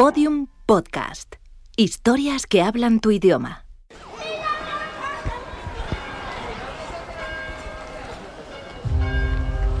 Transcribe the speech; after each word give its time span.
Podium 0.00 0.46
Podcast. 0.64 1.36
Historias 1.76 2.46
que 2.46 2.62
hablan 2.62 3.00
tu 3.00 3.10
idioma. 3.10 3.66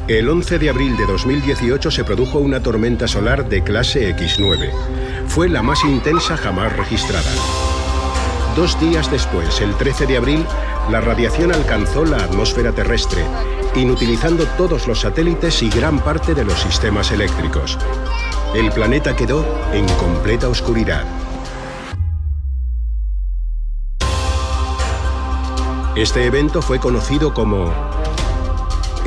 El 0.08 0.28
11 0.28 0.58
de 0.58 0.68
abril 0.68 0.94
de 0.98 1.06
2018 1.06 1.90
se 1.90 2.04
produjo 2.04 2.38
una 2.38 2.62
tormenta 2.62 3.08
solar 3.08 3.48
de 3.48 3.64
clase 3.64 4.14
X9. 4.14 4.70
Fue 5.26 5.48
la 5.48 5.62
más 5.62 5.82
intensa 5.86 6.36
jamás 6.36 6.76
registrada. 6.76 7.32
Dos 8.54 8.78
días 8.78 9.10
después, 9.10 9.58
el 9.62 9.74
13 9.74 10.06
de 10.06 10.18
abril, 10.18 10.44
la 10.90 11.00
radiación 11.00 11.50
alcanzó 11.50 12.04
la 12.04 12.18
atmósfera 12.18 12.72
terrestre, 12.72 13.24
inutilizando 13.74 14.44
todos 14.58 14.86
los 14.86 15.00
satélites 15.00 15.62
y 15.62 15.70
gran 15.70 15.98
parte 15.98 16.34
de 16.34 16.44
los 16.44 16.60
sistemas 16.60 17.10
eléctricos. 17.10 17.78
El 18.52 18.72
planeta 18.72 19.14
quedó 19.14 19.44
en 19.72 19.86
completa 19.90 20.48
oscuridad. 20.48 21.04
Este 25.94 26.24
evento 26.24 26.60
fue 26.60 26.80
conocido 26.80 27.32
como 27.32 27.72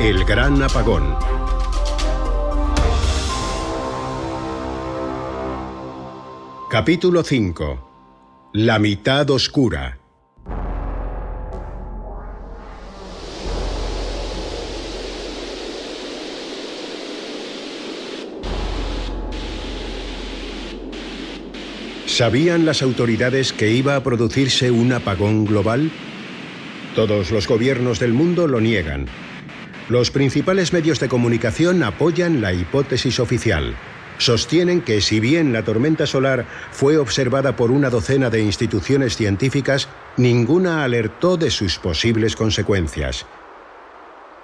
el 0.00 0.24
Gran 0.24 0.62
Apagón. 0.62 1.14
Capítulo 6.70 7.22
5. 7.22 8.50
La 8.54 8.78
mitad 8.78 9.28
oscura. 9.28 10.03
¿Sabían 22.14 22.64
las 22.64 22.80
autoridades 22.80 23.52
que 23.52 23.72
iba 23.72 23.96
a 23.96 24.04
producirse 24.04 24.70
un 24.70 24.92
apagón 24.92 25.44
global? 25.44 25.90
Todos 26.94 27.32
los 27.32 27.48
gobiernos 27.48 27.98
del 27.98 28.12
mundo 28.12 28.46
lo 28.46 28.60
niegan. 28.60 29.06
Los 29.88 30.12
principales 30.12 30.72
medios 30.72 31.00
de 31.00 31.08
comunicación 31.08 31.82
apoyan 31.82 32.40
la 32.40 32.52
hipótesis 32.52 33.18
oficial. 33.18 33.74
Sostienen 34.18 34.80
que 34.80 35.00
si 35.00 35.18
bien 35.18 35.52
la 35.52 35.64
tormenta 35.64 36.06
solar 36.06 36.46
fue 36.70 36.98
observada 36.98 37.56
por 37.56 37.72
una 37.72 37.90
docena 37.90 38.30
de 38.30 38.42
instituciones 38.42 39.16
científicas, 39.16 39.88
ninguna 40.16 40.84
alertó 40.84 41.36
de 41.36 41.50
sus 41.50 41.80
posibles 41.80 42.36
consecuencias. 42.36 43.26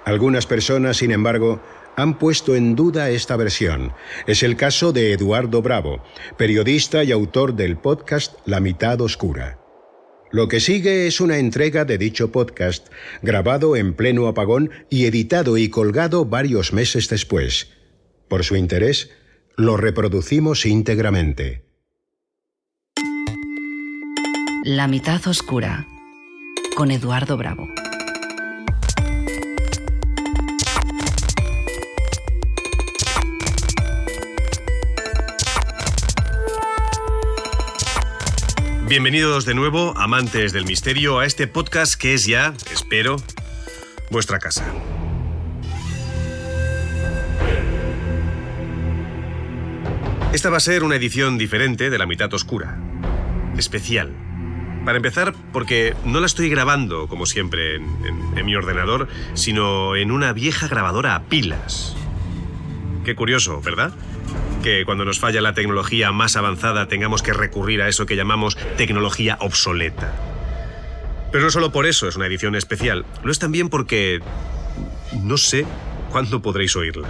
Algunas 0.03 0.45
personas, 0.45 0.97
sin 0.97 1.11
embargo, 1.11 1.61
han 1.95 2.17
puesto 2.17 2.55
en 2.55 2.75
duda 2.75 3.09
esta 3.09 3.35
versión. 3.35 3.93
Es 4.27 4.43
el 4.43 4.55
caso 4.55 4.93
de 4.93 5.13
Eduardo 5.13 5.61
Bravo, 5.61 6.03
periodista 6.37 7.03
y 7.03 7.11
autor 7.11 7.55
del 7.55 7.77
podcast 7.77 8.35
La 8.45 8.59
mitad 8.59 8.99
oscura. 9.01 9.59
Lo 10.31 10.47
que 10.47 10.61
sigue 10.61 11.07
es 11.07 11.19
una 11.19 11.37
entrega 11.37 11.83
de 11.83 11.97
dicho 11.97 12.31
podcast, 12.31 12.87
grabado 13.21 13.75
en 13.75 13.93
pleno 13.93 14.27
apagón 14.27 14.71
y 14.89 15.05
editado 15.05 15.57
y 15.57 15.69
colgado 15.69 16.25
varios 16.25 16.71
meses 16.71 17.09
después. 17.09 17.69
Por 18.29 18.45
su 18.45 18.55
interés, 18.55 19.11
lo 19.57 19.75
reproducimos 19.75 20.65
íntegramente. 20.65 21.65
La 24.63 24.87
mitad 24.87 25.25
oscura, 25.27 25.85
con 26.75 26.91
Eduardo 26.91 27.35
Bravo. 27.35 27.67
Bienvenidos 38.91 39.45
de 39.45 39.53
nuevo, 39.53 39.93
amantes 39.97 40.51
del 40.51 40.65
misterio, 40.65 41.19
a 41.19 41.25
este 41.25 41.47
podcast 41.47 41.95
que 41.95 42.13
es 42.13 42.25
ya, 42.25 42.53
espero, 42.73 43.15
vuestra 44.09 44.37
casa. 44.37 44.65
Esta 50.33 50.49
va 50.49 50.57
a 50.57 50.59
ser 50.59 50.83
una 50.83 50.97
edición 50.97 51.37
diferente 51.37 51.89
de 51.89 51.97
La 51.97 52.05
mitad 52.05 52.33
oscura. 52.33 52.77
Especial. 53.57 54.11
Para 54.83 54.97
empezar, 54.97 55.35
porque 55.53 55.95
no 56.03 56.19
la 56.19 56.25
estoy 56.25 56.49
grabando, 56.49 57.07
como 57.07 57.25
siempre, 57.25 57.77
en, 57.77 58.45
mi 58.45 58.55
ordenador, 58.57 59.07
sino 59.35 59.95
en 59.95 60.11
una 60.11 60.33
vieja 60.33 60.67
grabadora 60.67 61.15
a 61.15 61.23
pilas. 61.23 61.95
Qué 63.05 63.15
curioso, 63.15 63.61
¿verdad? 63.61 63.93
Que 64.63 64.85
cuando 64.85 65.05
nos 65.05 65.19
falla 65.19 65.41
la 65.41 65.53
tecnología 65.53 66.11
más 66.11 66.35
avanzada 66.35 66.87
tengamos 66.87 67.23
que 67.23 67.33
recurrir 67.33 67.81
a 67.81 67.87
eso 67.87 68.05
que 68.05 68.15
llamamos 68.15 68.57
tecnología 68.77 69.37
obsoleta. 69.39 70.13
Pero 71.31 71.45
no 71.45 71.49
solo 71.49 71.71
por 71.71 71.85
eso 71.85 72.07
es 72.07 72.15
una 72.15 72.27
edición 72.27 72.55
especial, 72.55 73.05
lo 73.23 73.31
es 73.31 73.39
también 73.39 73.69
porque 73.69 74.19
no 75.23 75.37
sé 75.37 75.65
cuándo 76.11 76.41
podréis 76.41 76.75
oírla. 76.75 77.07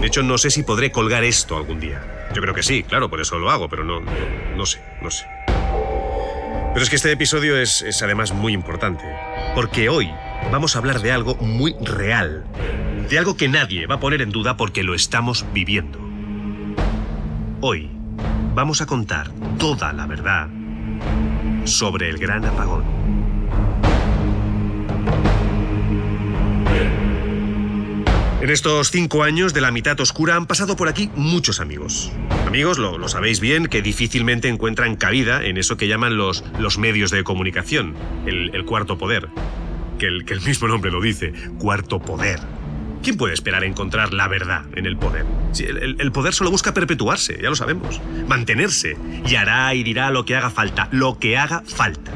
De 0.00 0.06
hecho, 0.06 0.22
no 0.22 0.38
sé 0.38 0.50
si 0.50 0.62
podré 0.62 0.92
colgar 0.92 1.24
esto 1.24 1.56
algún 1.56 1.80
día. 1.80 2.28
Yo 2.34 2.40
creo 2.40 2.54
que 2.54 2.62
sí, 2.62 2.82
claro, 2.82 3.10
por 3.10 3.20
eso 3.20 3.38
lo 3.38 3.50
hago, 3.50 3.68
pero 3.68 3.84
no, 3.84 4.00
no, 4.00 4.66
sé, 4.66 4.80
no 5.02 5.10
sé. 5.10 5.26
Pero 5.46 6.82
es 6.82 6.88
que 6.88 6.96
este 6.96 7.10
episodio 7.10 7.58
es 7.58 8.02
además 8.02 8.32
muy 8.32 8.52
importante, 8.52 9.04
porque 9.54 9.88
hoy 9.88 10.08
vamos 10.50 10.74
a 10.74 10.78
hablar 10.78 11.00
de 11.00 11.12
algo 11.12 11.34
muy 11.36 11.74
real, 11.80 12.44
de 13.08 13.18
algo 13.18 13.36
que 13.36 13.48
nadie 13.48 13.86
va 13.86 13.96
a 13.96 14.00
poner 14.00 14.22
en 14.22 14.30
duda 14.30 14.56
porque 14.56 14.82
lo 14.82 14.94
estamos 14.94 15.46
viviendo. 15.52 15.98
Hoy 17.60 17.90
vamos 18.54 18.80
a 18.80 18.86
contar 18.86 19.30
toda 19.58 19.92
la 19.92 20.06
verdad 20.06 20.48
sobre 21.64 22.08
el 22.08 22.18
gran 22.18 22.44
apagón. 22.44 22.84
En 28.40 28.48
estos 28.48 28.90
cinco 28.90 29.22
años 29.22 29.52
de 29.52 29.60
la 29.60 29.70
mitad 29.70 30.00
oscura 30.00 30.34
han 30.34 30.46
pasado 30.46 30.74
por 30.74 30.88
aquí 30.88 31.10
muchos 31.14 31.60
amigos. 31.60 32.10
Amigos, 32.46 32.78
lo, 32.78 33.06
sabéis 33.06 33.38
bien, 33.38 33.66
que 33.66 33.82
difícilmente 33.82 34.48
encuentran 34.48 34.96
cabida 34.96 35.44
en 35.44 35.58
eso 35.58 35.76
que 35.76 35.88
llaman 35.88 36.16
los, 36.16 36.42
los 36.58 36.78
medios 36.78 37.10
de 37.10 37.22
comunicación, 37.22 37.94
el, 38.24 38.54
el 38.54 38.64
cuarto 38.64 38.96
poder. 38.96 39.28
Que 39.98 40.06
el, 40.06 40.24
que 40.24 40.32
el 40.32 40.40
mismo 40.40 40.68
nombre 40.68 40.90
lo 40.90 41.02
dice, 41.02 41.34
cuarto 41.58 42.00
poder. 42.00 42.40
¿Quién 43.02 43.16
puede 43.16 43.32
esperar 43.34 43.64
encontrar 43.64 44.12
la 44.12 44.28
verdad 44.28 44.64
en 44.76 44.84
el 44.86 44.96
poder? 44.96 45.24
Si 45.52 45.64
el, 45.64 45.78
el- 45.78 45.96
el 46.00 46.12
poder 46.12 46.34
solo 46.34 46.50
busca 46.50 46.74
perpetuarse, 46.74 47.38
ya 47.42 47.48
lo 47.48 47.56
sabemos. 47.56 48.00
Mantenerse. 48.28 48.96
Y 49.26 49.34
hará 49.36 49.74
y 49.74 49.82
dirá 49.82 50.10
lo 50.10 50.24
que 50.24 50.36
haga 50.36 50.50
falta. 50.50 50.88
Lo 50.92 51.18
que 51.18 51.38
haga 51.38 51.62
falta. 51.66 52.12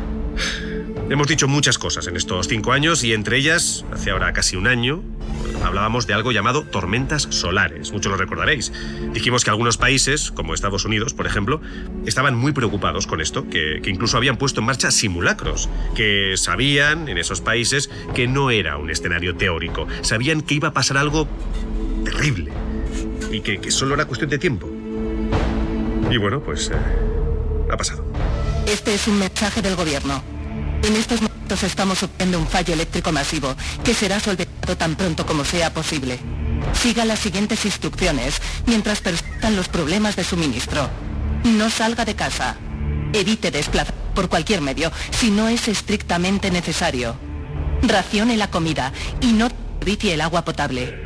Hemos 1.11 1.27
dicho 1.29 1.49
muchas 1.49 1.79
cosas 1.79 2.07
en 2.07 2.17
estos 2.17 2.49
cinco 2.49 2.73
años 2.73 3.05
y 3.05 3.13
entre 3.13 3.37
ellas, 3.39 3.85
hace 3.93 4.11
ahora 4.11 4.33
casi 4.33 4.57
un 4.57 4.67
año, 4.67 5.03
hablábamos 5.63 6.07
de 6.07 6.15
algo 6.15 6.33
llamado 6.33 6.65
tormentas 6.65 7.27
solares. 7.31 7.93
Muchos 7.93 8.11
lo 8.11 8.17
recordaréis. 8.17 8.73
Dijimos 9.13 9.45
que 9.45 9.51
algunos 9.51 9.77
países, 9.77 10.31
como 10.31 10.55
Estados 10.55 10.85
Unidos, 10.85 11.15
por 11.15 11.27
ejemplo, 11.27 11.61
estaban 12.07 12.35
muy 12.35 12.53
preocupados 12.53 13.07
con 13.07 13.21
esto, 13.21 13.49
que, 13.49 13.81
que 13.83 13.91
incluso 13.91 14.17
habían 14.17 14.37
puesto 14.37 14.61
en 14.61 14.67
marcha 14.67 14.91
simulacros, 14.91 15.69
que 15.95 16.35
sabían 16.37 17.09
en 17.09 17.19
esos 17.19 17.41
países 17.41 17.91
que 18.15 18.27
no 18.27 18.51
era 18.51 18.77
un 18.77 18.91
escenario 18.91 19.37
teórico, 19.37 19.87
sabían 20.03 20.43
que 20.43 20.55
iba 20.55 20.69
a 20.69 20.73
pasar 20.73 20.97
algo 20.97 21.29
terrible 22.05 22.53
y 23.31 23.41
que, 23.41 23.61
que 23.61 23.71
solo 23.71 23.95
era 23.95 24.05
cuestión 24.07 24.31
de 24.31 24.39
tiempo. 24.39 24.69
Y 26.11 26.17
bueno, 26.19 26.41
pues 26.41 26.71
eh, 26.71 26.75
ha 27.71 27.77
pasado. 27.77 28.05
Este 28.67 28.95
es 28.95 29.09
un 29.09 29.19
mensaje 29.19 29.63
del 29.63 29.75
gobierno. 29.77 30.23
En 30.83 30.97
estos 30.97 31.21
estamos 31.63 31.99
sufriendo 31.99 32.39
un 32.39 32.47
fallo 32.47 32.75
eléctrico 32.75 33.13
masivo 33.13 33.55
que 33.85 33.95
será 33.95 34.21
solventado 34.21 34.77
tan 34.77 34.97
pronto 34.97 35.27
como 35.27 35.45
sea 35.45 35.73
posible. 35.73 36.19
Siga 36.73 37.05
las 37.05 37.21
siguientes 37.21 37.65
instrucciones 37.65 38.41
mientras 38.67 39.01
persistan 39.01 39.57
los 39.57 39.69
problemas 39.69 40.17
de 40.17 40.25
suministro. 40.25 40.89
No 41.45 41.71
salga 41.71 42.05
de 42.05 42.15
casa. 42.15 42.57
Evite 43.13 43.51
desplazar 43.51 43.95
por 44.15 44.29
cualquier 44.29 44.61
medio 44.61 44.91
si 45.11 45.31
no 45.31 45.49
es 45.49 45.69
estrictamente 45.69 46.51
necesario. 46.51 47.17
Racione 47.83 48.37
la 48.37 48.51
comida 48.51 48.93
y 49.21 49.33
no 49.33 49.49
servicie 49.79 50.15
el 50.15 50.21
agua 50.21 50.45
potable. 50.45 51.03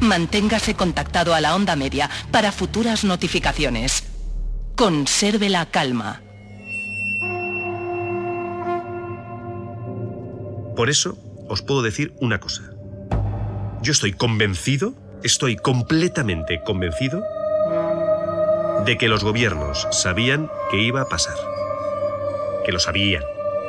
Manténgase 0.00 0.74
contactado 0.74 1.34
a 1.34 1.40
la 1.40 1.54
onda 1.54 1.76
media 1.76 2.08
para 2.30 2.52
futuras 2.52 3.04
notificaciones. 3.04 4.04
Conserve 4.76 5.50
la 5.50 5.66
calma. 5.66 6.22
Por 10.80 10.88
eso 10.88 11.18
os 11.46 11.60
puedo 11.60 11.82
decir 11.82 12.14
una 12.20 12.40
cosa. 12.40 12.62
Yo 13.82 13.92
estoy 13.92 14.14
convencido, 14.14 14.94
estoy 15.22 15.56
completamente 15.56 16.62
convencido 16.64 17.22
de 18.86 18.96
que 18.96 19.08
los 19.08 19.22
gobiernos 19.22 19.86
sabían 19.90 20.50
que 20.70 20.80
iba 20.80 21.02
a 21.02 21.04
pasar. 21.04 21.36
Que 22.64 22.72
lo 22.72 22.78
sabían, 22.78 23.22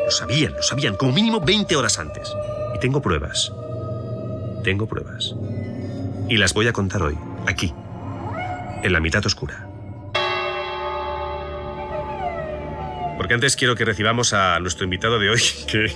lo 0.06 0.12
sabían, 0.12 0.54
lo 0.54 0.64
sabían, 0.64 0.96
como 0.96 1.12
mínimo 1.12 1.42
20 1.42 1.76
horas 1.76 2.00
antes. 2.00 2.34
Y 2.74 2.80
tengo 2.80 3.02
pruebas. 3.02 3.52
Tengo 4.64 4.88
pruebas. 4.88 5.36
Y 6.30 6.38
las 6.38 6.54
voy 6.54 6.70
a 6.70 6.72
contar 6.72 7.04
hoy, 7.04 7.18
aquí, 7.46 7.74
en 8.84 8.94
la 8.94 9.02
mitad 9.02 9.26
oscura. 9.26 9.68
Porque 13.32 13.46
antes 13.46 13.56
quiero 13.56 13.76
que 13.76 13.86
recibamos 13.86 14.34
a 14.34 14.60
nuestro 14.60 14.84
invitado 14.84 15.18
de 15.18 15.30
hoy, 15.30 15.42
que 15.72 15.90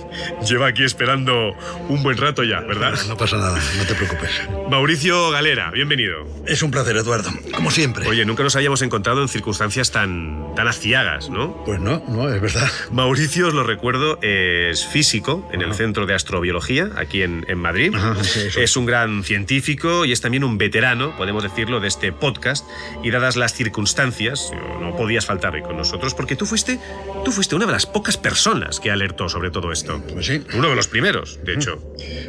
lleva 0.48 0.68
aquí 0.68 0.84
esperando 0.84 1.52
un 1.86 2.02
buen 2.02 2.16
rato 2.16 2.42
ya, 2.42 2.60
¿verdad? 2.60 2.94
No, 3.02 3.08
no 3.08 3.16
pasa 3.18 3.36
nada, 3.36 3.60
no 3.76 3.84
te 3.84 3.94
preocupes. 3.94 4.30
Mauricio 4.70 5.30
Galera, 5.32 5.70
bienvenido. 5.70 6.26
Es 6.46 6.62
un 6.62 6.70
placer, 6.70 6.96
Eduardo, 6.96 7.28
como 7.52 7.70
siempre. 7.70 8.08
Oye, 8.08 8.24
nunca 8.24 8.42
nos 8.42 8.56
habíamos 8.56 8.80
encontrado 8.80 9.20
en 9.20 9.28
circunstancias 9.28 9.90
tan, 9.90 10.54
tan 10.54 10.66
aciagas, 10.66 11.28
¿no? 11.28 11.62
Pues 11.66 11.78
no, 11.78 12.02
no, 12.08 12.32
es 12.32 12.40
verdad. 12.40 12.70
Mauricio, 12.90 13.48
os 13.48 13.54
lo 13.54 13.64
recuerdo, 13.64 14.18
es 14.22 14.86
físico 14.86 15.46
en 15.52 15.60
el 15.60 15.74
Centro 15.74 16.06
de 16.06 16.14
Astrobiología, 16.14 16.88
aquí 16.96 17.20
en, 17.20 17.44
en 17.48 17.58
Madrid. 17.58 17.92
Ajá, 17.94 18.24
sí, 18.24 18.48
es 18.56 18.76
un 18.78 18.86
gran 18.86 19.24
científico 19.24 20.06
y 20.06 20.12
es 20.12 20.22
también 20.22 20.42
un 20.42 20.56
veterano, 20.56 21.14
podemos 21.18 21.42
decirlo, 21.42 21.80
de 21.80 21.88
este 21.88 22.12
podcast. 22.12 22.66
Y 23.02 23.10
dadas 23.10 23.36
las 23.36 23.52
circunstancias, 23.52 24.52
no 24.80 24.96
podías 24.96 25.26
faltar 25.26 25.54
hoy 25.54 25.62
con 25.62 25.76
nosotros, 25.76 26.14
porque 26.14 26.34
tú 26.34 26.46
fuiste, 26.46 26.78
tú 27.26 27.32
fuiste 27.32 27.56
una 27.56 27.66
de 27.66 27.72
las 27.72 27.86
pocas 27.86 28.16
personas 28.16 28.78
que 28.78 28.92
alertó 28.92 29.28
sobre 29.28 29.50
todo 29.50 29.72
esto. 29.72 30.00
Pues 30.12 30.26
sí. 30.26 30.44
Uno 30.54 30.68
de 30.68 30.76
los 30.76 30.86
primeros, 30.86 31.40
de 31.42 31.54
hecho. 31.54 31.82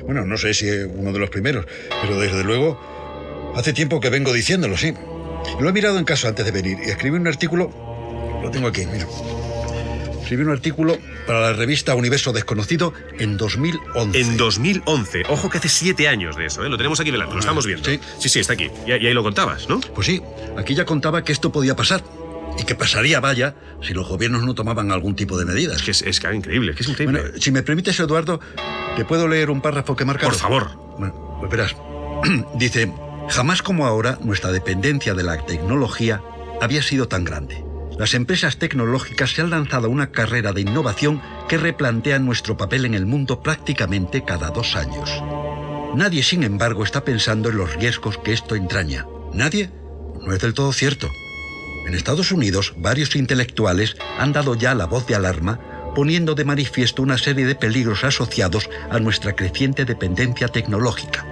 Bueno, 0.03 0.25
no 0.25 0.37
sé 0.37 0.55
si 0.55 0.67
es 0.67 0.87
uno 0.91 1.13
de 1.13 1.19
los 1.19 1.29
primeros, 1.29 1.67
pero 2.01 2.19
desde 2.19 2.43
luego 2.43 3.53
hace 3.55 3.73
tiempo 3.73 3.99
que 3.99 4.09
vengo 4.09 4.33
diciéndolo, 4.33 4.75
sí. 4.75 4.95
Lo 5.59 5.69
he 5.69 5.71
mirado 5.71 5.99
en 5.99 6.03
casa 6.03 6.29
antes 6.29 6.43
de 6.43 6.51
venir 6.51 6.79
y 6.83 6.89
escribí 6.89 7.15
un 7.15 7.27
artículo, 7.27 7.69
lo 8.41 8.49
tengo 8.49 8.69
aquí, 8.69 8.87
mira. 8.87 9.05
Escribí 10.19 10.41
un 10.41 10.49
artículo 10.49 10.97
para 11.27 11.41
la 11.41 11.53
revista 11.53 11.93
Universo 11.93 12.33
Desconocido 12.33 12.91
en 13.19 13.37
2011. 13.37 14.19
En 14.19 14.35
2011, 14.35 15.25
ojo 15.29 15.51
que 15.51 15.59
hace 15.59 15.69
siete 15.69 16.07
años 16.07 16.35
de 16.35 16.47
eso, 16.47 16.65
¿eh? 16.65 16.69
lo 16.69 16.77
tenemos 16.77 16.99
aquí 16.99 17.11
delante, 17.11 17.35
lo 17.35 17.39
estamos 17.39 17.67
viendo. 17.67 17.87
Sí. 17.87 17.99
sí, 18.17 18.29
sí, 18.29 18.39
está 18.39 18.53
aquí. 18.53 18.71
Y, 18.87 18.89
y 18.89 18.93
ahí 18.93 19.13
lo 19.13 19.21
contabas, 19.21 19.69
¿no? 19.69 19.79
Pues 19.79 20.07
sí, 20.07 20.23
aquí 20.57 20.73
ya 20.73 20.85
contaba 20.85 21.23
que 21.23 21.33
esto 21.33 21.51
podía 21.51 21.75
pasar. 21.75 22.01
Y 22.57 22.63
que 22.63 22.75
pasaría, 22.75 23.19
vaya, 23.19 23.55
si 23.81 23.93
los 23.93 24.07
gobiernos 24.07 24.43
no 24.43 24.55
tomaban 24.55 24.91
algún 24.91 25.15
tipo 25.15 25.37
de 25.37 25.45
medidas. 25.45 25.77
Es 25.77 25.83
que 25.83 25.91
es, 25.91 26.01
es 26.01 26.19
que 26.19 26.27
es 26.27 26.35
increíble, 26.35 26.71
es 26.71 26.77
que 26.77 26.83
es 26.83 26.89
increíble. 26.89 27.21
Bueno, 27.21 27.37
si 27.39 27.51
me 27.51 27.63
permites, 27.63 27.99
Eduardo, 27.99 28.39
¿te 28.95 29.05
puedo 29.05 29.27
leer 29.27 29.49
un 29.49 29.61
párrafo 29.61 29.95
que 29.95 30.05
marca? 30.05 30.25
Por 30.25 30.35
favor. 30.35 30.71
Bueno, 30.97 31.37
pues 31.39 31.51
verás. 31.51 31.75
Dice, 32.55 32.91
jamás 33.29 33.61
como 33.61 33.85
ahora 33.85 34.17
nuestra 34.23 34.51
dependencia 34.51 35.13
de 35.13 35.23
la 35.23 35.45
tecnología 35.45 36.21
había 36.61 36.81
sido 36.81 37.07
tan 37.07 37.23
grande. 37.23 37.63
Las 37.97 38.13
empresas 38.13 38.57
tecnológicas 38.57 39.31
se 39.31 39.41
han 39.41 39.49
lanzado 39.49 39.89
una 39.89 40.11
carrera 40.11 40.53
de 40.53 40.61
innovación 40.61 41.21
que 41.49 41.57
replantea 41.57 42.19
nuestro 42.19 42.55
papel 42.55 42.85
en 42.85 42.93
el 42.93 43.07
mundo 43.07 43.41
prácticamente 43.41 44.23
cada 44.23 44.49
dos 44.49 44.75
años. 44.75 45.09
Nadie, 45.95 46.21
sin 46.21 46.43
embargo, 46.43 46.83
está 46.83 47.03
pensando 47.03 47.49
en 47.49 47.57
los 47.57 47.75
riesgos 47.75 48.19
que 48.19 48.33
esto 48.33 48.55
entraña. 48.55 49.07
¿Nadie? 49.33 49.71
No 50.21 50.31
es 50.33 50.39
del 50.39 50.53
todo 50.53 50.73
cierto. 50.73 51.07
En 51.87 51.95
Estados 51.95 52.33
Unidos, 52.33 52.73
varios 52.75 53.15
intelectuales 53.15 53.95
han 54.19 54.33
dado 54.33 54.55
ya 54.55 54.75
la 54.75 54.87
voz 54.87 55.07
de 55.07 55.15
alarma 55.15 55.93
poniendo 55.95 56.35
de 56.35 56.43
manifiesto 56.43 57.01
una 57.01 57.17
serie 57.17 57.45
de 57.45 57.55
peligros 57.55 58.03
asociados 58.03 58.69
a 58.89 58.99
nuestra 58.99 59.37
creciente 59.37 59.85
dependencia 59.85 60.49
tecnológica. 60.49 61.25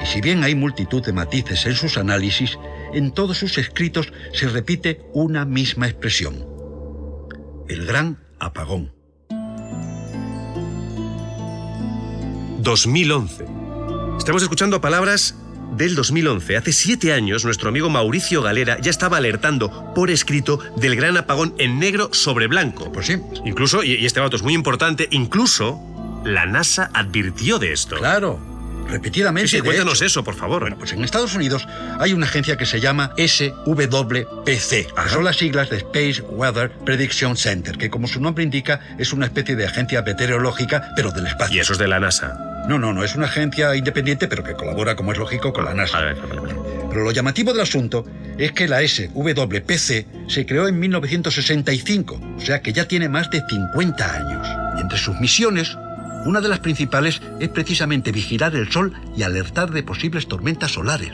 Y 0.00 0.06
si 0.06 0.20
bien 0.20 0.44
hay 0.44 0.54
multitud 0.54 1.04
de 1.04 1.12
matices 1.12 1.66
en 1.66 1.74
sus 1.74 1.98
análisis, 1.98 2.56
en 2.94 3.10
todos 3.10 3.38
sus 3.38 3.58
escritos 3.58 4.12
se 4.32 4.48
repite 4.48 5.00
una 5.14 5.44
misma 5.44 5.88
expresión. 5.88 6.46
El 7.68 7.84
gran 7.84 8.22
apagón. 8.38 8.94
2011. 12.60 13.46
Estamos 14.16 14.42
escuchando 14.44 14.80
palabras 14.80 15.34
del 15.76 15.94
2011. 15.94 16.56
Hace 16.56 16.72
siete 16.72 17.12
años, 17.12 17.44
nuestro 17.44 17.68
amigo 17.68 17.90
Mauricio 17.90 18.42
Galera 18.42 18.78
ya 18.80 18.90
estaba 18.90 19.16
alertando 19.16 19.92
por 19.94 20.10
escrito 20.10 20.58
del 20.76 20.96
gran 20.96 21.16
apagón 21.16 21.54
en 21.58 21.78
negro 21.78 22.10
sobre 22.12 22.46
blanco. 22.46 22.92
Pues 22.92 23.06
sí. 23.06 23.16
Incluso, 23.44 23.82
y 23.82 24.04
este 24.04 24.20
dato 24.20 24.36
es 24.36 24.42
muy 24.42 24.54
importante, 24.54 25.08
incluso 25.10 25.80
la 26.24 26.46
NASA 26.46 26.90
advirtió 26.92 27.58
de 27.58 27.72
esto. 27.72 27.96
Claro, 27.96 28.38
repetidamente. 28.88 29.48
Sí, 29.48 29.56
sí, 29.56 29.62
cuéntanos 29.62 29.96
hecho. 29.96 30.06
eso, 30.06 30.24
por 30.24 30.34
favor. 30.34 30.60
Bueno, 30.62 30.76
pues 30.78 30.92
en 30.92 31.02
Estados 31.04 31.34
Unidos 31.34 31.66
hay 31.98 32.12
una 32.12 32.26
agencia 32.26 32.56
que 32.56 32.66
se 32.66 32.80
llama 32.80 33.12
SWPC, 33.16 34.44
que 34.44 35.08
son 35.08 35.24
las 35.24 35.36
siglas 35.36 35.70
de 35.70 35.78
Space 35.78 36.22
Weather 36.22 36.70
Prediction 36.84 37.36
Center, 37.36 37.76
que 37.78 37.90
como 37.90 38.06
su 38.06 38.20
nombre 38.20 38.44
indica 38.44 38.80
es 38.98 39.12
una 39.12 39.26
especie 39.26 39.56
de 39.56 39.66
agencia 39.66 40.02
meteorológica, 40.02 40.92
pero 40.96 41.10
del 41.10 41.26
espacio. 41.26 41.56
y 41.56 41.60
eso 41.60 41.72
es 41.72 41.78
de 41.78 41.88
la 41.88 42.00
NASA. 42.00 42.51
No, 42.68 42.78
no, 42.78 42.92
no, 42.92 43.04
es 43.04 43.16
una 43.16 43.26
agencia 43.26 43.74
independiente, 43.74 44.28
pero 44.28 44.44
que 44.44 44.54
colabora, 44.54 44.94
como 44.94 45.12
es 45.12 45.18
lógico, 45.18 45.52
con 45.52 45.64
la 45.64 45.74
NASA. 45.74 45.98
Vale, 45.98 46.20
vale, 46.20 46.40
vale. 46.40 46.54
Pero 46.88 47.04
lo 47.04 47.10
llamativo 47.10 47.52
del 47.52 47.62
asunto 47.62 48.04
es 48.38 48.52
que 48.52 48.68
la 48.68 48.86
SWPC 48.86 50.28
se 50.28 50.46
creó 50.46 50.68
en 50.68 50.78
1965, 50.78 52.20
o 52.36 52.40
sea 52.40 52.60
que 52.60 52.72
ya 52.72 52.86
tiene 52.86 53.08
más 53.08 53.30
de 53.30 53.42
50 53.48 54.14
años. 54.14 54.46
Y 54.76 54.80
entre 54.80 54.98
sus 54.98 55.18
misiones, 55.18 55.76
una 56.24 56.40
de 56.40 56.48
las 56.48 56.60
principales 56.60 57.20
es 57.40 57.48
precisamente 57.48 58.12
vigilar 58.12 58.54
el 58.54 58.70
Sol 58.70 58.92
y 59.16 59.22
alertar 59.22 59.70
de 59.70 59.82
posibles 59.82 60.28
tormentas 60.28 60.72
solares. 60.72 61.12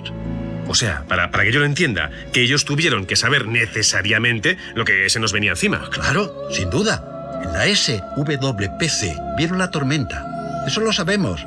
O 0.66 0.74
sea, 0.74 1.04
para, 1.08 1.30
para 1.30 1.44
que 1.44 1.52
yo 1.52 1.60
lo 1.60 1.66
entienda, 1.66 2.10
que 2.32 2.42
ellos 2.42 2.66
tuvieron 2.66 3.06
que 3.06 3.16
saber 3.16 3.46
necesariamente 3.46 4.58
lo 4.74 4.84
que 4.84 5.08
se 5.08 5.18
nos 5.18 5.32
venía 5.32 5.52
encima. 5.52 5.88
Claro, 5.90 6.48
sin 6.50 6.68
duda. 6.68 7.40
En 7.42 7.52
la 7.52 7.64
SWPC 7.74 9.36
vieron 9.38 9.58
la 9.58 9.70
tormenta. 9.70 10.37
Eso 10.68 10.80
lo 10.80 10.92
sabemos. 10.92 11.44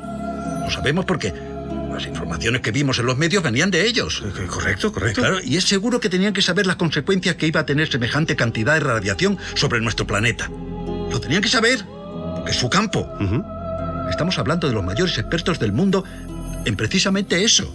Lo 0.64 0.70
sabemos 0.70 1.04
porque 1.04 1.32
las 1.92 2.06
informaciones 2.06 2.60
que 2.60 2.70
vimos 2.72 2.98
en 2.98 3.06
los 3.06 3.16
medios 3.16 3.42
venían 3.42 3.70
de 3.70 3.86
ellos. 3.86 4.22
Correcto, 4.48 4.92
correcto. 4.92 5.20
Claro, 5.20 5.38
y 5.42 5.56
es 5.56 5.64
seguro 5.64 6.00
que 6.00 6.08
tenían 6.08 6.32
que 6.32 6.42
saber 6.42 6.66
las 6.66 6.76
consecuencias 6.76 7.36
que 7.36 7.46
iba 7.46 7.60
a 7.60 7.66
tener 7.66 7.88
semejante 7.90 8.34
cantidad 8.36 8.74
de 8.74 8.80
radiación 8.80 9.38
sobre 9.54 9.80
nuestro 9.80 10.06
planeta. 10.06 10.48
Lo 11.10 11.20
tenían 11.20 11.42
que 11.42 11.48
saber, 11.48 11.84
porque 12.36 12.50
es 12.50 12.56
su 12.56 12.68
campo. 12.70 13.08
Estamos 14.10 14.38
hablando 14.38 14.66
de 14.68 14.74
los 14.74 14.84
mayores 14.84 15.16
expertos 15.18 15.58
del 15.58 15.72
mundo 15.72 16.04
en 16.64 16.76
precisamente 16.76 17.44
eso. 17.44 17.72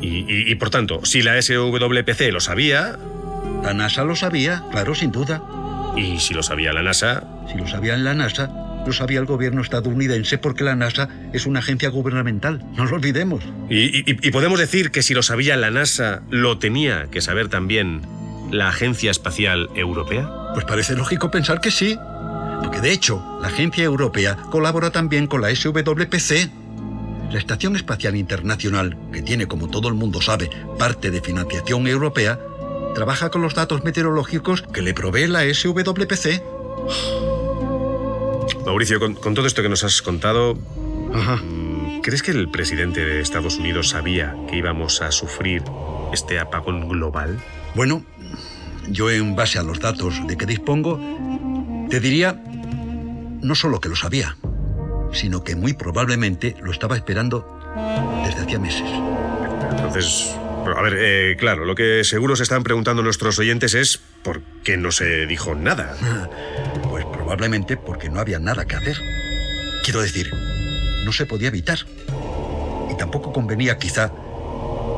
y, 0.00 0.08
y- 0.30 0.50
y, 0.52 0.54
por 0.56 0.68
tanto, 0.70 1.04
si 1.04 1.22
la 1.22 1.40
SWPC 1.40 2.30
lo 2.32 2.40
sabía, 2.40 2.96
La 3.62 3.72
NASA 3.74 4.04
lo 4.04 4.14
sabía, 4.16 4.62
claro, 4.70 4.94
sin 4.94 5.10
duda. 5.12 5.42
y 5.96 6.18
si 6.20 6.34
lo 6.34 6.42
sabía 6.42 6.72
la 6.72 6.82
NASA, 6.82 7.24
Si 7.50 7.56
lo 7.58 7.66
sabía 7.66 7.94
en 7.94 8.04
la 8.04 8.12
NASA, 8.14 8.50
lo 8.86 8.92
sabía 8.92 9.18
el 9.20 9.26
gobierno 9.26 9.60
estadounidense 9.62 10.38
porque 10.38 10.64
la 10.64 10.76
NASA 10.76 11.08
es 11.32 11.46
una 11.46 11.58
agencia 11.58 11.88
gubernamental. 11.90 12.64
No 12.76 12.84
lo 12.86 12.96
olvidemos. 12.96 13.42
y, 13.68 13.98
y- 13.98 14.04
y 14.22 14.30
podemos 14.30 14.58
decir 14.58 14.90
que 14.90 15.02
si 15.02 15.12
lo 15.14 15.22
sabía 15.22 15.56
la 15.56 15.70
NASA, 15.70 16.22
lo 16.30 16.58
tenía 16.58 17.06
que 17.10 17.20
saber 17.20 17.48
también 17.48 18.02
la 18.50 18.68
Agencia 18.68 19.10
Espacial 19.10 19.68
Europea. 19.74 20.28
Pues 20.54 20.64
parece 20.64 20.94
lógico 20.94 21.30
pensar 21.30 21.60
que 21.60 21.70
sí. 21.70 21.98
Porque 22.62 22.80
de 22.80 22.92
hecho, 22.92 23.22
la 23.42 23.48
agencia 23.48 23.84
europea 23.84 24.36
colabora 24.50 24.90
también 24.90 25.26
con 25.26 25.40
la 25.42 25.54
SWPC. 25.54 26.50
La 27.32 27.38
Estación 27.38 27.74
Espacial 27.74 28.14
Internacional, 28.16 28.96
que 29.12 29.20
tiene, 29.20 29.46
como 29.46 29.68
todo 29.68 29.88
el 29.88 29.94
mundo 29.94 30.22
sabe, 30.22 30.48
parte 30.78 31.10
de 31.10 31.20
financiación 31.20 31.86
europea, 31.88 32.38
trabaja 32.94 33.30
con 33.30 33.42
los 33.42 33.54
datos 33.54 33.82
meteorológicos 33.84 34.62
que 34.62 34.80
le 34.80 34.94
provee 34.94 35.26
la 35.26 35.42
SWPC. 35.52 36.40
Mauricio, 38.66 38.98
con, 38.98 39.14
con 39.14 39.34
todo 39.34 39.46
esto 39.46 39.62
que 39.62 39.68
nos 39.68 39.84
has 39.84 40.02
contado, 40.02 40.58
Ajá. 41.14 41.36
mm, 41.36 42.00
¿crees 42.02 42.22
que 42.22 42.32
el 42.32 42.50
presidente 42.50 43.04
de 43.04 43.20
Estados 43.20 43.58
Unidos 43.58 43.90
sabía 43.90 44.34
que 44.50 44.56
íbamos 44.56 45.00
a 45.02 45.12
sufrir 45.12 45.62
este 46.12 46.40
apagón 46.40 46.88
global? 46.88 47.38
Bueno, 47.76 48.04
yo 48.88 49.10
en 49.10 49.36
base 49.36 49.60
a 49.60 49.62
los 49.62 49.78
datos 49.78 50.26
de 50.26 50.36
que 50.36 50.46
dispongo, 50.46 51.00
te 51.88 52.00
diría 52.00 52.42
no 53.40 53.54
solo 53.54 53.80
que 53.80 53.88
lo 53.88 53.94
sabía, 53.94 54.36
sino 55.12 55.44
que 55.44 55.54
muy 55.54 55.72
probablemente 55.72 56.56
lo 56.60 56.72
estaba 56.72 56.96
esperando 56.96 57.46
desde 58.24 58.40
hacía 58.42 58.58
meses. 58.58 58.90
Entonces, 59.70 60.34
a 60.66 60.82
ver, 60.82 60.96
eh, 60.98 61.36
claro, 61.38 61.64
lo 61.64 61.76
que 61.76 62.02
seguro 62.02 62.34
se 62.34 62.42
están 62.42 62.64
preguntando 62.64 63.02
nuestros 63.02 63.38
oyentes 63.38 63.74
es 63.74 64.00
por 64.24 64.42
qué 64.64 64.76
no 64.76 64.90
se 64.90 65.26
dijo 65.26 65.54
nada. 65.54 65.96
Probablemente 67.26 67.76
porque 67.76 68.08
no 68.08 68.20
había 68.20 68.38
nada 68.38 68.66
que 68.66 68.76
hacer. 68.76 68.96
Quiero 69.82 70.00
decir, 70.00 70.32
no 71.04 71.10
se 71.10 71.26
podía 71.26 71.48
evitar. 71.48 71.76
Y 72.88 72.96
tampoco 72.96 73.32
convenía 73.32 73.78
quizá 73.78 74.12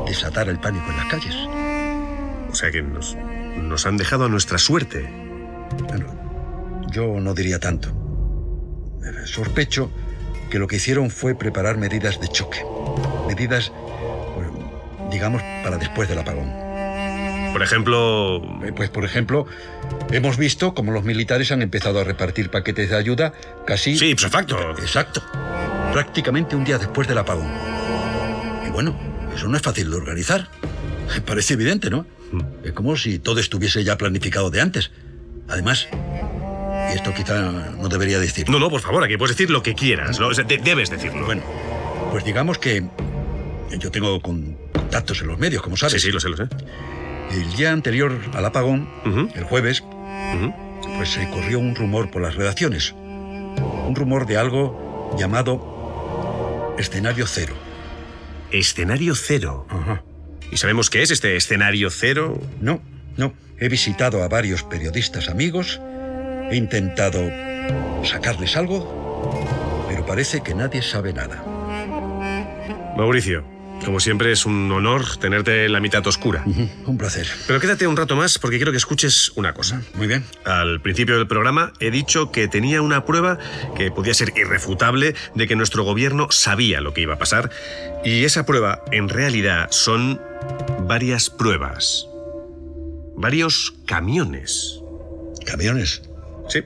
desatar 0.06 0.50
el 0.50 0.60
pánico 0.60 0.90
en 0.90 0.96
las 0.98 1.06
calles. 1.06 1.34
O 2.50 2.54
sea 2.54 2.70
que 2.70 2.82
nos, 2.82 3.16
nos 3.56 3.86
han 3.86 3.96
dejado 3.96 4.26
a 4.26 4.28
nuestra 4.28 4.58
suerte. 4.58 5.10
Bueno, 5.88 6.84
yo 6.90 7.18
no 7.18 7.32
diría 7.32 7.60
tanto. 7.60 7.88
Eh, 9.02 9.26
Sospecho 9.26 9.90
que 10.50 10.58
lo 10.58 10.66
que 10.66 10.76
hicieron 10.76 11.08
fue 11.08 11.34
preparar 11.34 11.78
medidas 11.78 12.20
de 12.20 12.28
choque. 12.28 12.62
Medidas, 13.26 13.72
pues, 14.34 14.48
digamos, 15.10 15.40
para 15.64 15.78
después 15.78 16.10
del 16.10 16.18
apagón. 16.18 16.67
Por 17.52 17.62
ejemplo, 17.62 18.42
Eh, 18.64 18.72
Pues, 18.74 18.90
por 18.90 19.04
ejemplo, 19.04 19.46
hemos 20.10 20.36
visto 20.36 20.74
cómo 20.74 20.92
los 20.92 21.04
militares 21.04 21.50
han 21.52 21.62
empezado 21.62 22.00
a 22.00 22.04
repartir 22.04 22.50
paquetes 22.50 22.90
de 22.90 22.96
ayuda 22.96 23.32
casi... 23.66 23.96
sí, 23.96 24.06
ipso 24.10 24.28
facto. 24.28 24.56
Exacto. 24.78 25.22
Prácticamente 25.92 26.54
un 26.56 26.64
día 26.64 26.78
después 26.78 27.08
del 27.08 27.18
apagón. 27.18 27.48
Y 28.66 28.70
bueno, 28.70 28.94
eso 29.34 29.48
no 29.48 29.56
es 29.56 29.62
fácil 29.62 29.90
de 29.90 29.96
organizar. 29.96 30.48
Parece 31.26 31.54
evidente, 31.54 31.90
¿no? 31.90 32.06
Es 32.62 32.72
como 32.72 32.96
si 32.96 33.18
todo 33.18 33.40
estuviese 33.40 33.82
ya 33.84 33.96
planificado 33.96 34.50
de 34.50 34.60
antes. 34.60 34.90
Además, 35.48 35.88
y 36.92 36.96
esto 36.96 37.14
quizá 37.14 37.40
no 37.40 37.88
debería 37.88 38.18
decir. 38.18 38.48
No, 38.50 38.58
no, 38.58 38.68
por 38.68 38.80
favor, 38.82 39.02
aquí 39.02 39.16
puedes 39.16 39.34
decir 39.36 39.50
lo 39.50 39.62
que 39.62 39.74
quieras. 39.74 40.18
de- 40.18 40.58
debes 40.62 40.90
decirlo. 40.90 41.24
Bueno, 41.24 41.42
pues 42.10 42.24
digamos 42.24 42.58
que 42.58 42.84
yo 43.78 43.90
tengo 43.90 44.20
con- 44.20 44.56
contactos 44.72 45.20
en 45.22 45.28
los 45.28 45.38
medios, 45.38 45.62
como 45.62 45.76
sabes. 45.76 45.94
sí, 46.02 46.08
sí, 46.08 46.12
lo 46.12 46.20
sé, 46.20 46.28
lo 46.28 46.36
sé. 46.36 46.44
El 47.30 47.52
día 47.56 47.72
anterior 47.72 48.18
al 48.34 48.44
apagón, 48.44 48.88
el 49.34 49.44
jueves, 49.44 49.82
pues 50.96 51.10
se 51.10 51.28
corrió 51.30 51.58
un 51.58 51.74
rumor 51.74 52.10
por 52.10 52.22
las 52.22 52.34
redacciones. 52.34 52.92
Un 52.92 53.94
rumor 53.94 54.26
de 54.26 54.36
algo 54.36 55.14
llamado 55.18 56.74
escenario 56.78 57.26
cero. 57.26 57.54
Escenario 58.50 59.14
cero. 59.14 59.66
Ajá. 59.68 60.02
¿Y 60.50 60.56
sabemos 60.56 60.90
qué 60.90 61.02
es 61.02 61.10
este 61.10 61.36
escenario 61.36 61.90
cero? 61.90 62.38
No, 62.60 62.80
no. 63.16 63.34
He 63.58 63.68
visitado 63.68 64.22
a 64.22 64.28
varios 64.28 64.62
periodistas 64.62 65.28
amigos, 65.28 65.80
he 66.50 66.56
intentado 66.56 67.18
sacarles 68.04 68.56
algo, 68.56 69.84
pero 69.88 70.06
parece 70.06 70.42
que 70.42 70.54
nadie 70.54 70.80
sabe 70.80 71.12
nada. 71.12 71.42
Mauricio, 72.96 73.44
como 73.84 74.00
siempre 74.00 74.32
es 74.32 74.46
un 74.46 74.70
honor 74.70 75.16
tenerte 75.18 75.66
en 75.66 75.72
la 75.72 75.80
mitad 75.80 76.06
oscura. 76.06 76.44
Un 76.86 76.98
placer. 76.98 77.26
Pero 77.46 77.60
quédate 77.60 77.86
un 77.86 77.96
rato 77.96 78.16
más 78.16 78.38
porque 78.38 78.56
quiero 78.56 78.72
que 78.72 78.78
escuches 78.78 79.32
una 79.36 79.54
cosa. 79.54 79.82
Muy 79.94 80.06
bien. 80.06 80.24
Al 80.44 80.80
principio 80.80 81.16
del 81.16 81.26
programa 81.26 81.72
he 81.80 81.90
dicho 81.90 82.30
que 82.30 82.48
tenía 82.48 82.82
una 82.82 83.04
prueba 83.04 83.38
que 83.76 83.90
podía 83.90 84.14
ser 84.14 84.32
irrefutable 84.36 85.14
de 85.34 85.46
que 85.46 85.56
nuestro 85.56 85.84
gobierno 85.84 86.28
sabía 86.30 86.80
lo 86.80 86.94
que 86.94 87.02
iba 87.02 87.14
a 87.14 87.18
pasar. 87.18 87.50
Y 88.04 88.24
esa 88.24 88.46
prueba, 88.46 88.82
en 88.92 89.08
realidad, 89.08 89.68
son 89.70 90.20
varias 90.86 91.30
pruebas. 91.30 92.06
Varios 93.16 93.74
camiones. 93.86 94.80
Camiones. 95.44 96.02
Sí. 96.48 96.62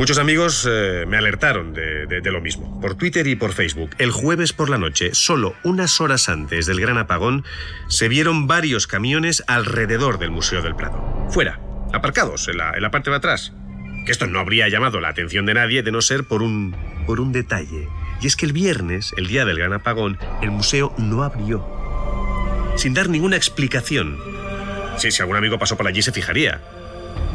Muchos 0.00 0.16
amigos 0.16 0.66
eh, 0.66 1.04
me 1.06 1.18
alertaron 1.18 1.74
de, 1.74 2.22
lo 2.32 2.40
mismo, 2.40 2.80
por 2.80 2.94
Twitter 2.94 3.26
y 3.26 3.36
por 3.36 3.52
Facebook. 3.52 3.90
El 3.98 4.12
jueves 4.12 4.54
por 4.54 4.70
la 4.70 4.78
noche, 4.78 5.10
solo 5.12 5.54
unas 5.62 6.00
horas 6.00 6.30
antes 6.30 6.64
del 6.64 6.80
gran 6.80 6.96
apagón, 6.96 7.44
se 7.88 8.08
vieron 8.08 8.46
varios 8.46 8.86
camiones 8.86 9.44
alrededor 9.46 10.18
del 10.18 10.30
Museo 10.30 10.62
del 10.62 10.74
Prado. 10.74 11.28
Fuera, 11.28 11.60
aparcados, 11.92 12.48
en 12.48 12.56
la, 12.56 12.72
en 12.74 12.80
la 12.80 12.90
parte 12.90 13.10
de 13.10 13.16
atrás. 13.16 13.52
Que 14.06 14.12
esto 14.12 14.26
no 14.26 14.40
habría 14.40 14.70
llamado 14.70 15.00
la 15.00 15.10
atención 15.10 15.44
de 15.44 15.52
nadie 15.52 15.82
de 15.82 15.92
no 15.92 16.00
ser 16.00 16.24
por 16.24 16.42
un, 16.42 16.74
por 17.06 17.20
un 17.20 17.30
detalle. 17.30 17.86
Y 18.22 18.26
es 18.26 18.36
que 18.36 18.46
el 18.46 18.54
viernes, 18.54 19.12
el 19.18 19.26
día 19.26 19.44
del 19.44 19.58
gran 19.58 19.74
apagón, 19.74 20.18
el 20.40 20.50
museo 20.50 20.94
no 20.96 21.24
abrió. 21.24 21.62
Sin 22.76 22.94
dar 22.94 23.10
ninguna 23.10 23.36
explicación. 23.36 24.16
Sí, 24.96 25.10
si 25.10 25.20
algún 25.20 25.36
amigo 25.36 25.58
pasó 25.58 25.76
por 25.76 25.86
allí 25.86 26.00
se 26.00 26.10
fijaría. 26.10 26.62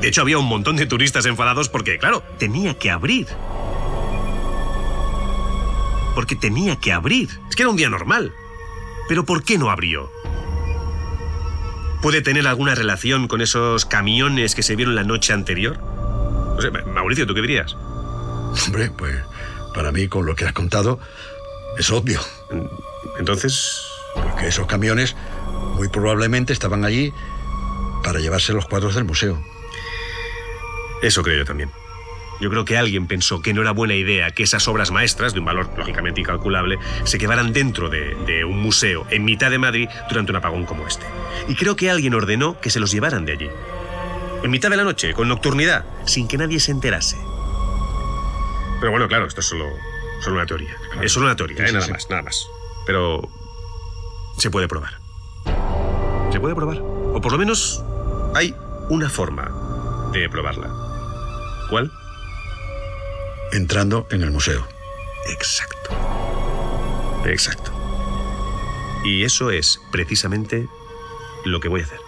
De 0.01 0.07
hecho, 0.07 0.21
había 0.21 0.37
un 0.37 0.47
montón 0.47 0.75
de 0.75 0.85
turistas 0.85 1.25
enfadados 1.25 1.69
porque, 1.69 1.97
claro, 1.97 2.23
tenía 2.37 2.77
que 2.77 2.91
abrir. 2.91 3.27
Porque 6.13 6.35
tenía 6.35 6.75
que 6.77 6.93
abrir. 6.93 7.29
Es 7.49 7.55
que 7.55 7.63
era 7.63 7.69
un 7.69 7.75
día 7.75 7.89
normal. 7.89 8.33
Pero 9.07 9.25
¿por 9.25 9.43
qué 9.43 9.57
no 9.57 9.69
abrió? 9.69 10.11
¿Puede 12.01 12.21
tener 12.21 12.47
alguna 12.47 12.75
relación 12.75 13.27
con 13.27 13.41
esos 13.41 13.85
camiones 13.85 14.53
que 14.55 14.63
se 14.63 14.75
vieron 14.75 14.95
la 14.95 15.03
noche 15.03 15.33
anterior? 15.33 15.79
No 15.79 16.61
sé, 16.61 16.71
Mauricio, 16.71 17.25
¿tú 17.25 17.33
qué 17.33 17.41
dirías? 17.41 17.75
Hombre, 18.65 18.91
pues 18.91 19.15
para 19.73 19.91
mí 19.91 20.07
con 20.07 20.25
lo 20.25 20.35
que 20.35 20.45
has 20.45 20.53
contado 20.53 20.99
es 21.77 21.91
obvio, 21.91 22.21
Entonces... 23.19 23.81
porque 24.13 24.47
esos 24.47 24.65
camiones 24.65 25.15
muy 25.75 25.89
probablemente 25.89 26.53
estaban 26.53 26.85
allí 26.85 27.11
para 28.03 28.19
llevarse 28.19 28.53
los 28.53 28.65
cuadros 28.65 28.95
del 28.95 29.03
museo. 29.03 29.43
Eso 31.05 31.21
creo 31.21 31.37
yo 31.37 31.45
también. 31.45 31.69
Yo 32.41 32.49
creo 32.49 32.65
que 32.65 32.79
alguien 32.79 33.05
pensó 33.05 33.39
que 33.39 33.53
no 33.53 33.61
era 33.61 33.71
buena 33.71 33.93
idea 33.93 34.31
que 34.31 34.41
esas 34.41 34.67
obras 34.67 34.89
maestras, 34.89 35.33
de 35.33 35.39
un 35.39 35.45
valor 35.45 35.69
lógicamente 35.77 36.19
incalculable, 36.19 36.79
se 37.03 37.19
quedaran 37.19 37.53
dentro 37.53 37.89
de, 37.89 38.15
de 38.25 38.43
un 38.43 38.59
museo 38.59 39.05
en 39.11 39.23
mitad 39.23 39.51
de 39.51 39.59
Madrid 39.59 39.87
durante 40.09 40.31
un 40.31 40.37
apagón 40.37 40.65
como 40.65 40.87
este. 40.87 41.05
Y 41.47 41.53
creo 41.53 41.75
que 41.75 41.91
alguien 41.91 42.15
ordenó 42.15 42.59
que 42.59 42.71
se 42.71 42.79
los 42.79 42.91
llevaran 42.91 43.23
de 43.23 43.33
allí. 43.33 43.49
En 44.41 44.49
mitad 44.49 44.71
de 44.71 44.77
la 44.77 44.83
noche, 44.83 45.13
con 45.13 45.27
nocturnidad, 45.27 45.85
sin 46.05 46.27
que 46.27 46.39
nadie 46.39 46.59
se 46.59 46.71
enterase. 46.71 47.17
Pero 48.79 48.89
bueno, 48.89 49.07
claro, 49.07 49.27
esto 49.27 49.41
es 49.41 49.45
solo, 49.45 49.65
solo 50.21 50.37
una 50.37 50.47
teoría. 50.47 50.75
Es 51.03 51.11
solo 51.11 51.27
una 51.27 51.35
teoría, 51.35 51.67
¿eh? 51.67 51.71
nada 51.71 51.87
más, 51.87 52.09
nada 52.09 52.23
más. 52.23 52.47
Pero 52.87 53.29
se 54.39 54.49
puede 54.49 54.67
probar. 54.67 54.97
Se 56.31 56.39
puede 56.39 56.55
probar. 56.55 56.79
O 56.81 57.21
por 57.21 57.31
lo 57.31 57.37
menos 57.37 57.83
hay 58.33 58.55
una 58.89 59.07
forma 59.07 59.51
de 60.11 60.27
probarla. 60.29 60.84
¿Cuál? 61.69 61.91
Entrando 63.51 64.07
en 64.11 64.23
el 64.23 64.31
museo. 64.31 64.67
Exacto. 65.29 65.91
Exacto. 67.25 67.71
Y 69.03 69.23
eso 69.23 69.51
es 69.51 69.79
precisamente 69.91 70.67
lo 71.45 71.59
que 71.59 71.67
voy 71.67 71.81
a 71.81 71.83
hacer. 71.85 71.99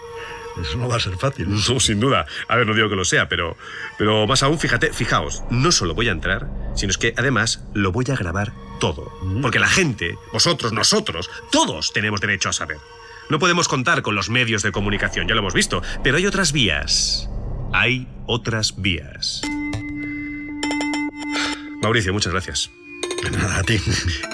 Eso 0.60 0.76
no 0.78 0.88
va 0.88 0.96
a 0.96 1.00
ser 1.00 1.16
fácil. 1.16 1.48
No, 1.48 1.80
sin 1.80 2.00
duda. 2.00 2.26
A 2.48 2.56
ver, 2.56 2.66
no 2.66 2.74
digo 2.74 2.88
que 2.88 2.96
lo 2.96 3.04
sea, 3.04 3.28
pero, 3.28 3.56
pero 3.96 4.26
más 4.26 4.42
aún, 4.42 4.58
fíjate, 4.58 4.92
fijaos, 4.92 5.44
no 5.50 5.70
solo 5.70 5.94
voy 5.94 6.08
a 6.08 6.12
entrar, 6.12 6.48
sino 6.74 6.90
es 6.90 6.98
que 6.98 7.14
además 7.16 7.62
lo 7.74 7.92
voy 7.92 8.06
a 8.10 8.16
grabar 8.16 8.52
todo. 8.80 9.12
Porque 9.40 9.60
la 9.60 9.68
gente, 9.68 10.16
vosotros, 10.32 10.72
nosotros, 10.72 11.30
todos 11.50 11.92
tenemos 11.92 12.20
derecho 12.20 12.48
a 12.48 12.52
saber. 12.52 12.78
No 13.28 13.38
podemos 13.38 13.68
contar 13.68 14.02
con 14.02 14.14
los 14.14 14.30
medios 14.30 14.62
de 14.62 14.72
comunicación, 14.72 15.28
ya 15.28 15.34
lo 15.34 15.40
hemos 15.40 15.54
visto, 15.54 15.82
pero 16.02 16.16
hay 16.16 16.26
otras 16.26 16.52
vías. 16.52 17.28
Hay 17.72 18.06
otras 18.26 18.80
vías. 18.80 19.42
Mauricio, 21.82 22.12
muchas 22.12 22.32
gracias. 22.32 22.70
Nada, 23.32 23.58
a 23.58 23.62
ti. 23.62 23.78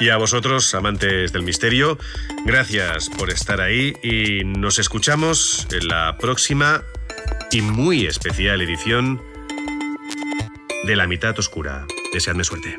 Y 0.00 0.08
a 0.08 0.16
vosotros, 0.16 0.74
amantes 0.74 1.32
del 1.32 1.42
misterio, 1.42 1.98
gracias 2.44 3.08
por 3.10 3.30
estar 3.30 3.60
ahí 3.60 3.94
y 4.02 4.44
nos 4.44 4.78
escuchamos 4.78 5.66
en 5.72 5.88
la 5.88 6.16
próxima 6.18 6.82
y 7.50 7.62
muy 7.62 8.06
especial 8.06 8.60
edición 8.60 9.20
de 10.84 10.96
La 10.96 11.06
mitad 11.06 11.38
oscura. 11.38 11.86
Deseadme 12.12 12.44
suerte. 12.44 12.76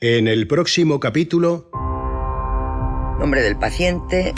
En 0.00 0.28
el 0.28 0.46
próximo 0.46 1.00
capítulo, 1.00 1.68
Nombre 3.18 3.42
del 3.42 3.56
paciente, 3.56 4.32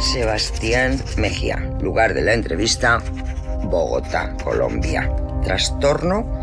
Sebastián 0.00 0.98
Mejía. 1.18 1.58
Lugar 1.82 2.14
de 2.14 2.22
la 2.22 2.32
entrevista, 2.32 3.02
Bogotá, 3.64 4.34
Colombia. 4.42 5.14
Trastorno, 5.44 6.42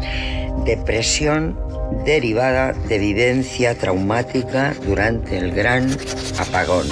depresión 0.63 1.59
derivada 2.05 2.73
de 2.73 2.99
vivencia 2.99 3.75
traumática 3.79 4.75
durante 4.85 5.39
el 5.39 5.51
gran 5.51 5.89
apagón. 6.37 6.85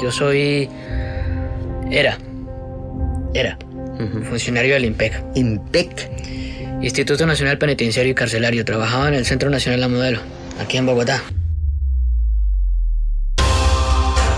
Yo 0.00 0.10
soy. 0.10 0.70
Era. 1.90 2.16
Era. 3.34 3.58
Funcionario 4.30 4.72
del 4.72 4.86
IMPEC, 4.86 5.22
IMPEC. 5.34 6.13
Instituto 6.84 7.24
Nacional 7.26 7.56
Penitenciario 7.56 8.12
y 8.12 8.14
Carcelario. 8.14 8.62
Trabajaba 8.62 9.08
en 9.08 9.14
el 9.14 9.24
Centro 9.24 9.48
Nacional 9.48 9.80
La 9.80 9.88
Modelo, 9.88 10.20
aquí 10.60 10.76
en 10.76 10.84
Bogotá. 10.84 11.22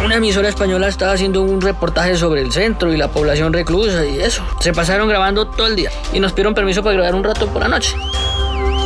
Una 0.05 0.15
emisora 0.17 0.49
española 0.49 0.87
estaba 0.87 1.12
haciendo 1.12 1.43
un 1.43 1.61
reportaje 1.61 2.17
sobre 2.17 2.43
el 2.43 2.53
centro 2.53 2.93
y 2.93 2.97
la 2.97 3.09
población 3.09 3.53
reclusa 3.53 4.05
y 4.07 4.21
eso. 4.21 4.45
Se 4.61 4.73
pasaron 4.73 5.09
grabando 5.09 5.49
todo 5.49 5.67
el 5.67 5.75
día 5.75 5.91
y 6.12 6.21
nos 6.21 6.33
pidieron 6.33 6.55
permiso 6.55 6.85
para 6.85 6.95
grabar 6.95 7.17
un 7.17 7.25
rato 7.25 7.49
por 7.49 7.62
la 7.62 7.69
noche. 7.69 7.97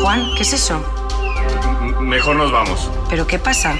Juan, 0.00 0.30
¿qué 0.36 0.42
es 0.42 0.54
eso? 0.54 0.82
Mejor 2.00 2.36
nos 2.36 2.50
vamos. 2.50 2.90
¿Pero 3.10 3.26
qué 3.26 3.38
pasa? 3.38 3.76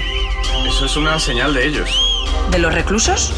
Eso 0.67 0.85
es 0.85 0.95
una 0.95 1.17
señal 1.19 1.55
de 1.55 1.65
ellos. 1.65 1.89
¿De 2.51 2.59
los 2.59 2.71
reclusos? 2.71 3.33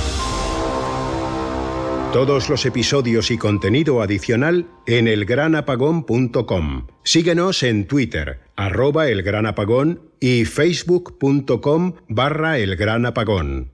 Todos 2.13 2.48
los 2.48 2.63
episodios 2.67 3.32
y 3.32 3.39
contenido 3.39 4.03
adicional 4.03 4.67
en 4.86 5.08
elgranapagón.com. 5.08 6.86
Síguenos 7.03 7.63
en 7.63 7.88
Twitter, 7.88 8.39
arroba 8.55 9.08
elgranapagón 9.08 10.12
y 10.20 10.46
facebook.com 10.46 11.93
barra 12.08 12.60
elgranapagón. 12.60 13.72